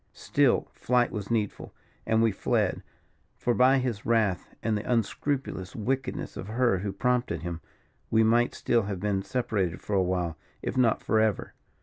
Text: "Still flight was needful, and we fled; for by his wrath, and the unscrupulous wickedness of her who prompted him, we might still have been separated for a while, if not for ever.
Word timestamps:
"Still 0.13 0.67
flight 0.73 1.11
was 1.11 1.29
needful, 1.29 1.75
and 2.07 2.23
we 2.23 2.31
fled; 2.31 2.81
for 3.37 3.53
by 3.53 3.77
his 3.77 4.03
wrath, 4.03 4.49
and 4.63 4.75
the 4.75 4.91
unscrupulous 4.91 5.75
wickedness 5.75 6.35
of 6.35 6.47
her 6.47 6.79
who 6.79 6.91
prompted 6.91 7.43
him, 7.43 7.61
we 8.09 8.23
might 8.23 8.55
still 8.55 8.81
have 8.81 8.99
been 8.99 9.21
separated 9.21 9.79
for 9.79 9.93
a 9.93 10.01
while, 10.01 10.39
if 10.63 10.75
not 10.75 11.03
for 11.03 11.19
ever. 11.19 11.53